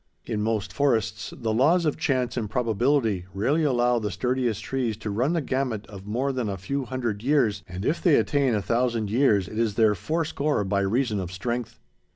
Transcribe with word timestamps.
In 0.25 0.41
most 0.41 0.73
forests, 0.73 1.31
the 1.37 1.53
laws 1.53 1.85
of 1.85 1.95
chance 1.95 2.35
and 2.35 2.49
probability 2.49 3.27
rarely 3.35 3.63
allow 3.63 3.99
the 3.99 4.09
sturdiest 4.09 4.63
trees 4.63 4.97
to 4.97 5.11
run 5.11 5.33
the 5.33 5.41
gamut 5.43 5.85
of 5.85 6.07
more 6.07 6.33
than 6.33 6.49
a 6.49 6.57
few 6.57 6.85
hundred 6.85 7.21
years, 7.21 7.61
and 7.69 7.85
if 7.85 8.01
they 8.01 8.15
attain 8.15 8.55
a 8.55 8.63
thousand 8.63 9.11
years, 9.11 9.47
it 9.47 9.59
is 9.59 9.75
their 9.75 9.93
"fourscore—by 9.93 10.79
reason 10.79 11.19
of 11.19 11.31
strength." 11.31 11.77